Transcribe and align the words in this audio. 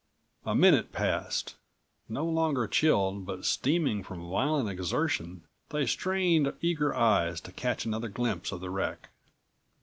A 0.47 0.55
minute 0.55 0.91
passed. 0.91 1.57
No 2.09 2.25
longer 2.25 2.65
chilled 2.67 3.23
but220 3.27 3.45
steaming 3.45 4.01
from 4.03 4.31
violent 4.31 4.67
exertion, 4.67 5.43
they 5.69 5.85
strained 5.85 6.53
eager 6.59 6.91
eyes 6.95 7.39
to 7.41 7.51
catch 7.51 7.85
another 7.85 8.09
glimpse 8.09 8.51
of 8.51 8.61
the 8.61 8.71
wreck. 8.71 9.09